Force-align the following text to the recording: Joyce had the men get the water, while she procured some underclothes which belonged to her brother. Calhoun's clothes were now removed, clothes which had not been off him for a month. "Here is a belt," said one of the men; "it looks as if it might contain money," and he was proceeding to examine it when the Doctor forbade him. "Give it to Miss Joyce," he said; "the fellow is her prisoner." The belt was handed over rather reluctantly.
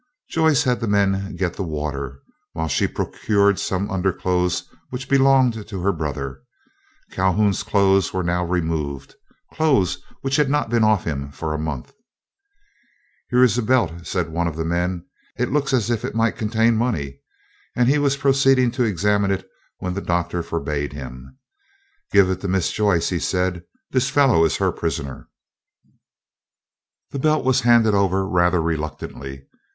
Joyce 0.31 0.63
had 0.63 0.79
the 0.79 0.87
men 0.87 1.35
get 1.35 1.53
the 1.53 1.61
water, 1.63 2.23
while 2.53 2.67
she 2.67 2.87
procured 2.87 3.59
some 3.59 3.91
underclothes 3.91 4.63
which 4.89 5.07
belonged 5.07 5.67
to 5.67 5.79
her 5.83 5.91
brother. 5.91 6.41
Calhoun's 7.11 7.61
clothes 7.61 8.11
were 8.11 8.23
now 8.23 8.43
removed, 8.43 9.13
clothes 9.53 9.99
which 10.21 10.37
had 10.37 10.49
not 10.49 10.71
been 10.71 10.83
off 10.83 11.03
him 11.03 11.31
for 11.31 11.53
a 11.53 11.59
month. 11.59 11.93
"Here 13.29 13.43
is 13.43 13.59
a 13.59 13.61
belt," 13.61 14.07
said 14.07 14.29
one 14.29 14.47
of 14.47 14.55
the 14.55 14.65
men; 14.65 15.05
"it 15.37 15.51
looks 15.51 15.71
as 15.71 15.91
if 15.91 16.03
it 16.03 16.15
might 16.15 16.35
contain 16.35 16.75
money," 16.77 17.19
and 17.75 17.87
he 17.87 17.99
was 17.99 18.17
proceeding 18.17 18.71
to 18.71 18.83
examine 18.83 19.29
it 19.29 19.47
when 19.77 19.93
the 19.93 20.01
Doctor 20.01 20.41
forbade 20.41 20.93
him. 20.93 21.37
"Give 22.11 22.27
it 22.31 22.41
to 22.41 22.47
Miss 22.47 22.71
Joyce," 22.71 23.09
he 23.09 23.19
said; 23.19 23.61
"the 23.91 24.01
fellow 24.01 24.45
is 24.45 24.57
her 24.57 24.71
prisoner." 24.71 25.29
The 27.11 27.19
belt 27.19 27.45
was 27.45 27.61
handed 27.61 27.93
over 27.93 28.27
rather 28.27 28.63
reluctantly. 28.63 29.45